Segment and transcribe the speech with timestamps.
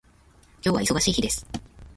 [0.65, 1.45] 今日は忙しい日です